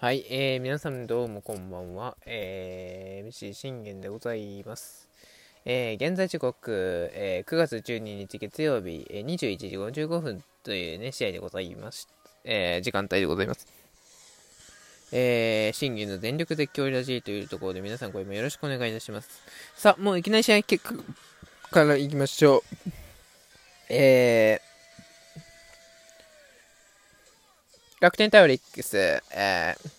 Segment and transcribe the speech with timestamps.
[0.00, 2.16] はい、えー、皆さんどうもこんばんは。
[2.24, 5.10] えー、MC 信玄でございます。
[5.66, 12.08] えー、現在時刻、えー、9月12日月曜日、えー、21時55分というね、試合でございます。
[12.44, 13.66] えー、時間帯でございます。
[15.12, 19.28] えー、信玄の全力絶叫ラジーというところで皆さんこれもよろしくお願いいたします。
[19.76, 20.94] さあ、もういきなり試合結果
[21.70, 22.90] からいきましょう。
[23.90, 24.69] えー、
[28.00, 29.90] 楽天対オリックス、えー、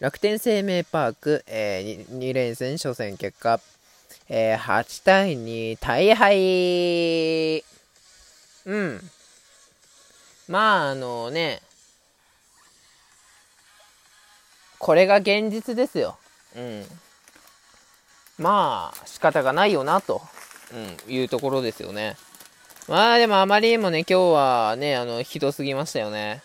[0.00, 3.60] 楽天生命パーク、えー、2, 2連戦初戦結果、
[4.28, 7.64] えー、8対2大敗
[8.66, 9.00] うん。
[10.48, 11.62] まあ、あのね、
[14.80, 16.18] これが現実ですよ。
[16.56, 16.84] うん。
[18.38, 20.20] まあ、仕方がないよな、と、
[21.06, 22.16] うん、いうところですよね。
[22.88, 26.42] まあでもあまりにもね、今日はね、あの、ひどすぎましたよね。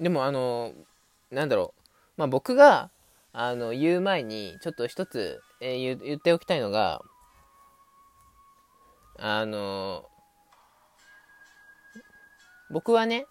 [0.00, 0.72] でもあの
[1.30, 1.80] なんだろう。
[2.16, 2.90] まあ僕が
[3.32, 7.02] あの言う前にちょっと一つ、えー、言っておきたいのが
[9.18, 10.04] あの
[12.70, 13.26] 僕はね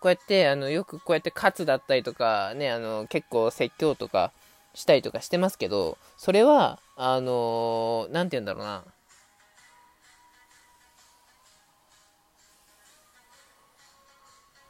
[0.00, 4.32] こうやってあのよくこうやって勝つだったりとかねあの結構説教とか
[4.74, 8.84] したりとかしてますけどそれはあの何て言うんだろうな。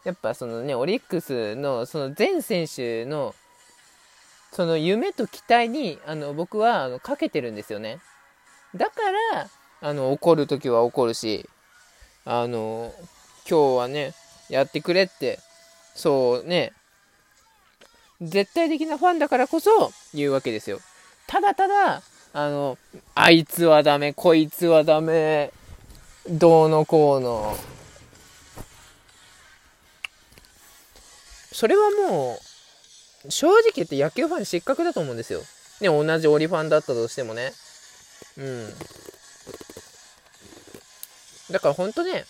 [0.07, 3.35] やっぱそのね、オリックスのその全選手の
[4.53, 7.99] その夢と期待にあの僕はあのかけてるんですよね。
[8.77, 8.93] だか
[9.34, 9.49] ら
[9.81, 11.51] あの怒る時は怒るし、
[12.25, 12.95] あの
[13.51, 14.15] 今日はね、
[14.49, 15.41] やってくれって、
[15.97, 16.73] そうね、
[18.21, 20.79] 絶対的なファンだからこそ言うわけですよ。
[21.27, 22.01] ただただ、
[22.33, 22.79] あの、
[23.17, 25.51] あいつはダメ、こいつはダメ、
[26.29, 27.57] どうのこうの、
[31.57, 32.39] それはも
[33.25, 35.41] う、正直言って野球ファン失格だと思うんですよ。
[35.81, 37.50] ね、同じオリファンだったとしてもね。
[38.37, 38.69] うん。
[41.50, 42.27] だから本当ね、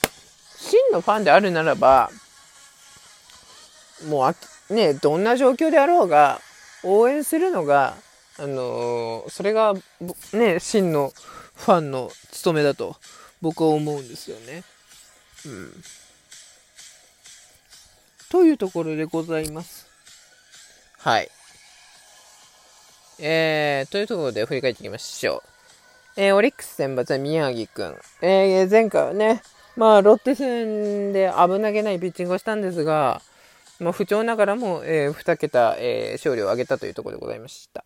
[0.56, 2.08] 真のファンであるならば、
[4.08, 4.34] もうあ、
[4.72, 6.40] ね、どんな状況であろうが、
[6.84, 7.96] 応援するのが、
[8.38, 9.74] あのー、それが、
[10.34, 11.12] ね、真の
[11.56, 12.94] ファンの務めだと、
[13.42, 14.62] 僕は思うんですよね。
[15.46, 15.72] うん。
[18.30, 19.86] というところでございます。
[20.98, 21.30] はい。
[23.18, 25.42] えー、というところで振り返っていきましょう。
[26.16, 27.96] えー、オリックス選抜は宮城くん。
[28.22, 29.42] えー、前回はね、
[29.76, 33.20] まあ、ロッテ戦で危なげないピッチングをしたんですが、
[33.78, 37.84] まあ、不調ながらも、えー、2桁、えー、勝利を挙げたというところでございました。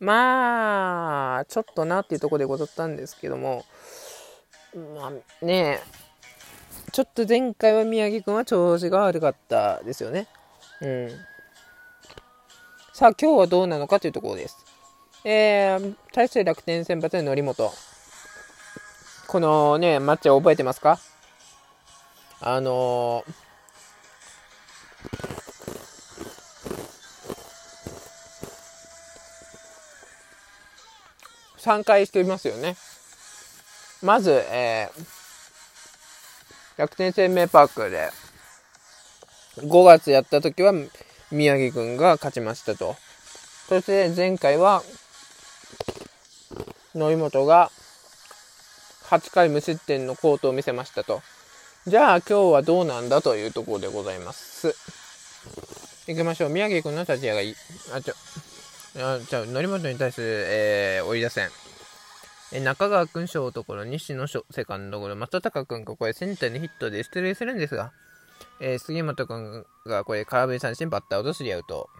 [0.00, 3.64] まあ、ちょっとなっていうところでござったんですけども、
[4.94, 5.80] まあねえ、
[6.98, 10.26] ちょっと前回は宮城くんは調子が悪かったですよね。
[10.80, 11.10] うん。
[12.92, 14.56] さあ、今日はどうなのかというところです。
[15.24, 17.70] えー、対して楽天先発の則本。
[19.28, 20.98] このね、マッチは覚えてますか？
[22.40, 32.74] あのー、3回していますよね。
[34.02, 35.17] まず、えー、
[36.78, 38.10] 楽天生命パークで、
[39.56, 40.72] 5月やった時は
[41.32, 42.94] 宮城くんが勝ちましたと。
[43.68, 44.84] そして前回は、
[46.92, 47.72] 則本が
[49.06, 51.20] 8回無失点のコートを見せましたと。
[51.88, 54.72] じゃあ今日はどうなんだというところでございます。
[56.06, 56.50] 行きましょう。
[56.50, 57.56] 宮城くんの立ち上がり。
[57.92, 58.14] あ、ちょ、
[58.98, 61.50] あじゃあ、則本に対する、えー、追い出せん。
[62.52, 67.92] え中川君ショートゴロ、西野賞セカンドゴロ、松高君がこれセンターにヒットで出塁するんですが、
[68.60, 71.90] えー、杉本君がこれ空振り三振バッターをとすリアウト。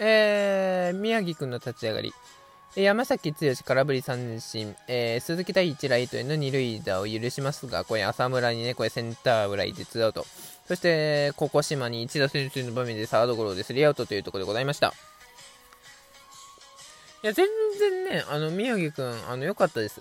[0.00, 2.12] えー、宮城君の立ち上がり。
[2.76, 10.26] 山崎剛空振り三振、えー、鈴木大一ライトへの二塁打を許しますが、これ浅村にね、これセンターフライでツーアウト。
[10.66, 14.92] そして、ここ島に一打先生の場面でサードゴロでスリーアウトというところでございました。
[17.28, 17.46] いや、全
[17.78, 20.00] 然ね、あの、宮城くん、あの、良かったです。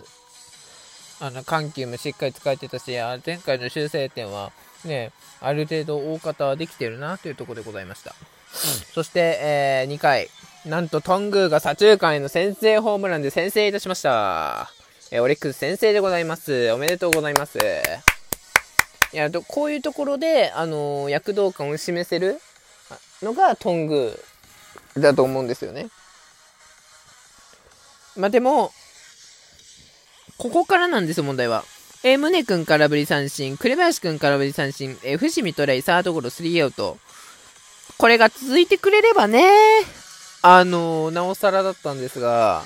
[1.20, 2.96] あの、緩急もしっかり使えてたし、
[3.26, 4.54] 前回の修正点は、
[4.86, 8.16] ね、ある程度大方はできてるなというところでございました。
[8.22, 10.30] うん、そして、えー、2回、
[10.66, 14.72] なんとトングーが左中間への先制ホームランで先制いたしました。
[15.12, 16.72] えー、オリックス先制でございます。
[16.72, 17.60] おめでとうございます。
[19.12, 22.40] いや、こういうところで、あのー、躍動感を示せる
[23.22, 25.88] のがトングーだと思うんですよね。
[28.18, 28.72] まあでも、
[30.38, 31.64] ここからなんですよ、問題は。
[32.04, 36.98] えー、宗君空振り三振、紅林君空振り三振、えー、伏見トライ、サードゴロ、スリーアウト。
[37.98, 39.44] これが続いてくれればね、
[40.44, 42.64] あのー、なおさらだったんですが、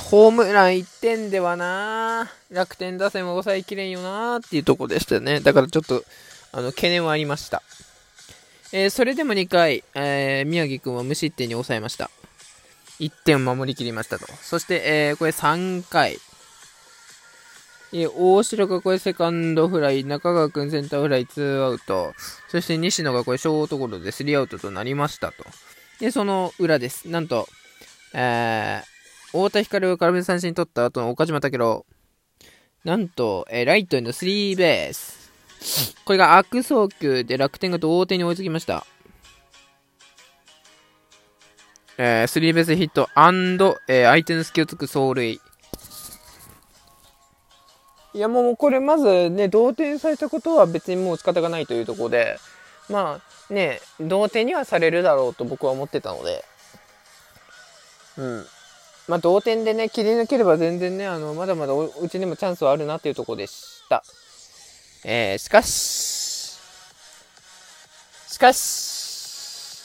[0.00, 5.40] ホームラン1点ではな楽天打線も抑えきれんよなっていうとこでしたよね。
[5.40, 6.04] だからちょっと、
[6.52, 7.62] あの、懸念はありました。
[8.72, 12.10] えー、それでも2回、えー、宮城くんは無失点に抑えました。
[13.00, 14.26] 1点を守りきりましたと。
[14.40, 16.18] そして、えー、これ3回。
[17.94, 22.14] え大城がこれセカンドフライ、中川くんセンターフライ、ツーアウト。
[22.48, 25.44] そして西野がこれショートゴロでスリーアウトとなりましたと。
[26.00, 27.08] で、その裏です。
[27.08, 27.46] なんと、
[28.14, 31.84] えー、太田光が空振り三振取った後の岡島武郎。
[32.82, 35.21] なんと、えー、ライトへのスリーベース。
[36.04, 38.86] これが悪送球で楽天が同点に追いつきました。
[41.98, 45.40] えー、スリーベースヒットアンドえー、相手の隙をつく走塁。
[48.14, 52.38] いやもうこれまずね、同点されたことは別にもう仕方がないというところで、
[52.90, 53.20] ま
[53.50, 56.44] あね、同点にはされるだろうと僕は思ってたので、
[58.18, 58.46] うん。
[59.08, 64.04] まあ同点でね、切り抜ければ全然ね、あの、まだまだうちにもチャンスはあるなっていうところでした。
[65.04, 66.60] えー、しかし、
[68.28, 69.82] しかし、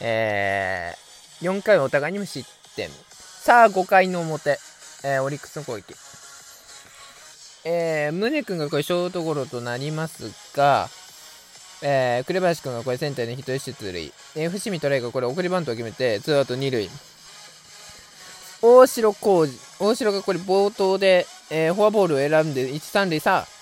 [0.00, 2.46] えー、4回はお互いに無失
[2.76, 2.90] 点。
[2.90, 4.58] さあ、5回の表、
[5.04, 5.94] えー、オリックスの攻撃。
[7.64, 10.88] えー、宗君がこれショートゴロとなりますが、
[11.82, 14.12] えー、紅林君がこれセンターにヒット出塁。
[14.36, 16.90] えー、伏見トライがこれ送りバントを決めて、ツーアウト2塁。
[18.60, 19.58] 大城浩二。
[19.78, 23.20] 大城がこれ冒頭で、えー、フォアボールを選んで1、3塁。
[23.20, 23.59] さあ、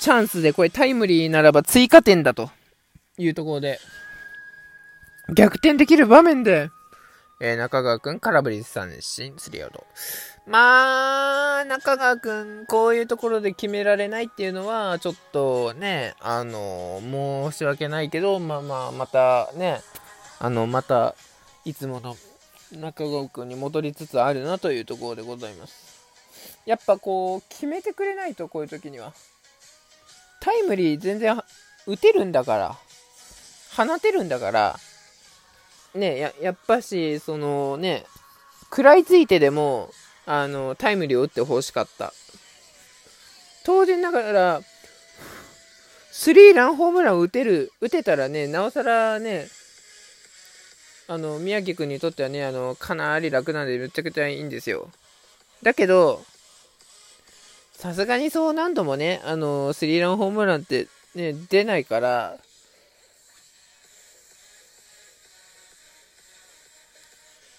[0.00, 2.50] チャンスでこれタイムリーならば追加点だと
[3.18, 3.80] いうところで、
[5.34, 6.70] 逆転できる場面で、
[7.40, 9.84] えー、中川くん空振り三振、スリーアウト。
[10.46, 17.00] まあ、中川くん、こういうところで決められないっていうのは、ちょっとね、あの、
[17.50, 19.82] 申し訳ないけど、まあまあ、またね、
[20.38, 21.14] あの、また、
[21.64, 22.16] いつもの
[22.72, 26.06] 中川くんに戻りつつあるなというところでございます。
[26.66, 29.12] やっぱこう、決めてくれないと、こういう時には。
[30.40, 31.42] タイムリー全然
[31.86, 32.76] 打てるんだから、
[33.76, 34.78] 放てるんだから、
[35.94, 38.04] ね、ややっぱし、そのね、
[38.70, 39.90] 食らいついてでも、
[40.26, 42.12] あの、タイムリーを打ってほしかった。
[43.64, 44.62] 当然ながら、
[46.12, 49.48] スリーランホームランを打てる、打てたらね、なおさらね、
[51.06, 54.90] あの、宮城君にとってはね、あの、かなり楽なんでめちゃくちゃいいんですよ。
[55.62, 56.24] だけど、
[57.78, 62.36] さすがにそう何度もね、あのスリーランホームランってね、出ないから、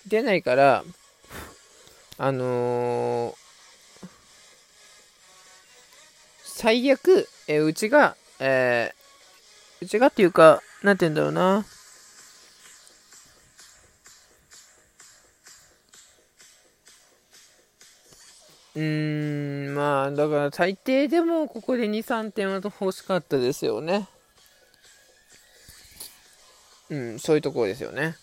[0.06, 0.84] 出ないから、
[2.18, 3.36] あのー、
[6.44, 11.66] 最悪、えうちが、えー、うちがっていうか、なんて言うんだろうな。
[18.76, 19.39] うーん、
[20.00, 24.08] まあ、だから最低でもここで2、3点は欲しかったですよね。
[26.90, 28.16] うん、そういうところですよね。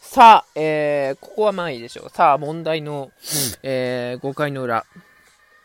[0.00, 2.10] さあ、えー、ここはまあいいでしょう。
[2.10, 3.10] さあ、問題の、
[3.62, 4.86] えー、5回の裏。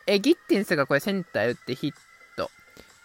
[0.08, 1.94] えー、ギッテンスがこれセンター打ってヒッ
[2.36, 2.52] ト。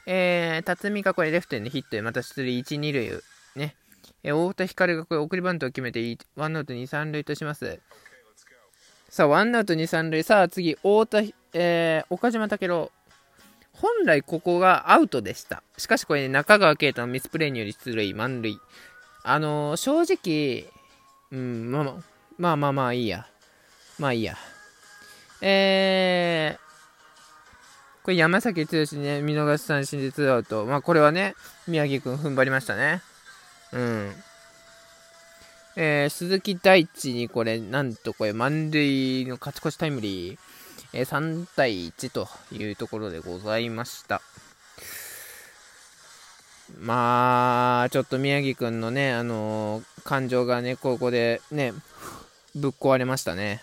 [0.07, 3.21] えー、辰巳がこれレフトにヒットでまた出塁1、2塁。
[3.55, 3.77] ね。
[4.25, 7.79] えー、太田光がこれ送りバントを決めて、ワンアウト2、3塁とします。
[9.09, 10.25] さあ、ワンアウト2、3塁。
[10.25, 11.23] さあ、次、太田、
[11.55, 12.91] えー、岡島武郎。
[13.73, 15.63] 本来ここがアウトでした。
[15.79, 18.59] しかしこれ、ね、中川圭太のミスプレーにより出塁、満塁。
[19.23, 20.71] あのー、正直、
[21.33, 21.95] うん、まあまあ、
[22.39, 23.27] まあまあまあいいや。
[23.99, 24.37] まあいいや。
[25.41, 30.65] えー、これ山崎剛ね、見逃し三振でツーアウト。
[30.67, 31.35] まあこれはね、
[31.69, 33.01] 宮城くん踏ん張りましたね。
[33.73, 34.13] うん。
[35.77, 40.39] えー、鈴木大地にこれ、なんとこれ、満塁の勝ち越しタイムリー、
[40.97, 44.23] えー、3対1というところでございました。
[46.79, 51.73] まあ、ちょっと宮城くんのね、あのー、感情がね、ここでね、
[52.55, 53.61] ぶっ壊れましたね。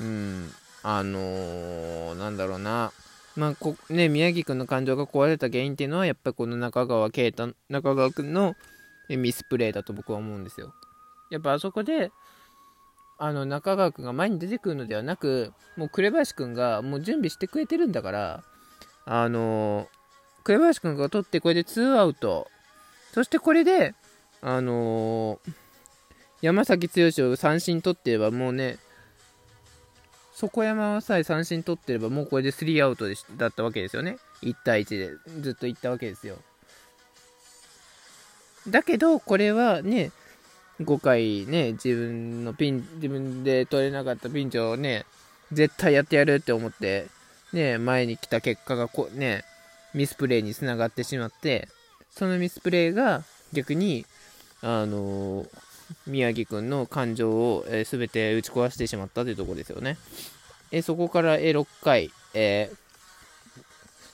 [0.00, 0.50] うん。
[0.82, 2.92] あのー、なんだろうな。
[3.36, 8.54] まあ、こ、ね、宮城くんの感情が壊れた原因っていうのは、やっぱりこの中川圭太、中川くんの
[9.08, 10.74] ミスプレーだと僕は思うんですよ。
[11.30, 12.10] やっぱあそこで、
[13.18, 18.42] あの、中川くんが前に出てくるのではなく、もう紅林くんがもう準備してくれてるんだから、
[19.04, 19.88] あの、
[20.42, 22.48] 紅林君が取って、これでツーアウト。
[23.12, 23.94] そしてこれで、
[24.40, 25.38] あの、
[26.40, 28.78] 山崎剛を三振取ってればもうね、
[30.48, 34.18] 底山さえ三振取ってればもうこれでスリーアウトでだったわけですよね。
[34.42, 36.36] 1対1でずっといったわけですよ。
[38.68, 40.12] だけど、これはね、
[40.80, 45.04] 5回ね、自分のピン、自分で取れなかったピンチをね、
[45.52, 47.06] 絶対やってやるって思って、
[47.52, 49.44] ね、前に来た結果がこ、ね、
[49.94, 51.68] ミスプレーにつながってしまって、
[52.10, 54.06] そのミスプレーが逆に、
[54.62, 55.48] あのー、
[56.06, 59.96] 宮城くんの感情を、えー、全て打ち壊してしまったというところですよね。
[60.72, 62.76] えそこから、え6回、えー、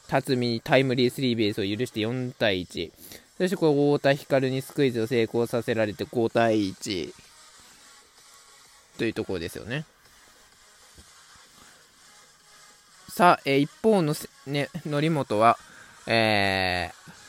[0.09, 2.93] 辰巳にタイムリースリーベースを許して4対1。
[3.39, 7.13] そしてこれ、太田光にスクイズを成功させられて5対1。
[8.97, 9.85] というところですよね。
[13.09, 14.15] さあ、えー、一方の、
[14.47, 15.59] ね、則本は、
[16.07, 17.26] えー、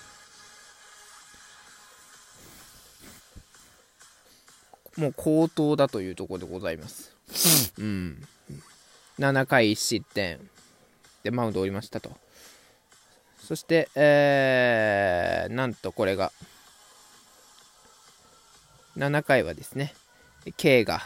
[4.98, 7.16] もう高騰だというところでございます。
[7.77, 8.27] うん。
[9.20, 10.39] 7回1失点
[11.24, 12.12] でマウンドを降りましたと。
[13.39, 16.32] そして、えー、なんとこれが、
[18.98, 19.94] 7回はですね、
[20.58, 21.01] K が、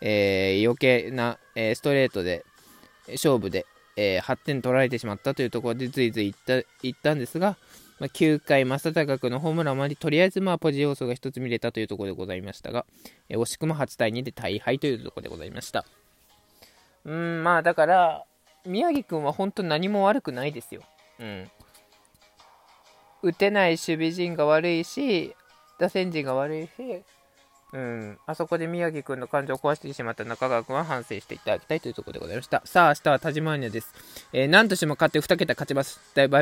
[0.00, 2.44] えー、余計な、えー、ストレートで、
[3.12, 3.64] 勝負で、
[3.96, 6.34] えー、8点取られてしまったというところでずいずい
[6.82, 7.56] いったんですが、
[8.00, 12.86] まあ、9回、正隆君のホームランまでとりあえずまあポジ要素が1つ見れたというところでございましたが、
[13.28, 15.84] えー、惜しくも8対2で大敗というところでございました。
[17.04, 18.24] うん、まあだから、
[18.64, 20.82] 宮城君は本当何も悪くないですよ。
[21.18, 21.50] うん。
[23.22, 25.34] 打てない守備陣が悪いし、
[25.78, 27.02] 打線陣が悪いし、
[27.72, 32.62] うん、あそこで宮城君の感情を壊してしまった中川君は反省していただきたいというところでございました。
[32.64, 33.92] さあ、明日は田島アニャです。
[34.32, 36.00] えー、何としても勝って2桁勝ちます。
[36.14, 36.36] バイバイ